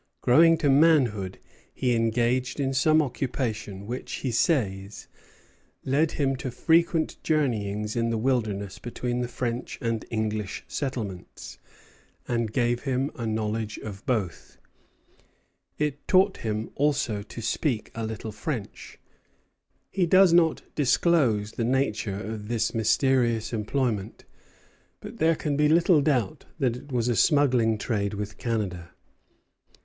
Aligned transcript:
Growing 0.21 0.57
to 0.57 0.67
manhood, 0.67 1.37
he 1.71 1.93
engaged 1.93 2.59
in 2.59 2.73
some 2.73 3.03
occupation 3.03 3.85
which, 3.85 4.11
he 4.25 4.31
says, 4.31 5.07
led 5.85 6.13
him 6.13 6.35
to 6.35 6.49
frequent 6.49 7.21
journeyings 7.21 7.95
in 7.95 8.09
the 8.09 8.17
wilderness 8.17 8.79
between 8.79 9.21
the 9.21 9.27
French 9.27 9.77
and 9.79 10.03
English 10.09 10.63
settlements, 10.67 11.59
and 12.27 12.51
gave 12.51 12.81
him 12.81 13.09
a 13.13 13.17
good 13.25 13.29
knowledge 13.29 13.77
of 13.77 14.03
both. 14.07 14.57
It 15.77 16.07
taught 16.07 16.37
him 16.37 16.71
also 16.73 17.21
to 17.21 17.39
speak 17.39 17.91
a 17.93 18.03
little 18.03 18.31
French. 18.31 18.97
He 19.91 20.07
does 20.07 20.33
not 20.33 20.63
disclose 20.73 21.51
the 21.51 21.63
nature 21.63 22.19
of 22.19 22.47
this 22.47 22.73
mysterious 22.73 23.53
employment; 23.53 24.25
but 24.99 25.17
there 25.19 25.35
can 25.35 25.55
be 25.55 25.69
little 25.69 26.01
doubt 26.01 26.45
that 26.57 26.75
it 26.75 26.91
was 26.91 27.07
a 27.07 27.15
smuggling 27.15 27.77
trade 27.77 28.15
with 28.15 28.39
Canada. 28.39 28.89